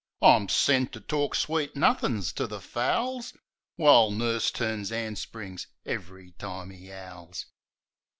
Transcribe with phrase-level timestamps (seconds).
[0.23, 3.37] I'm sent to talk sweet nuffin's to the fowls;
[3.75, 7.45] While nurse turns 'and springs ev'ry time 'e 'owls.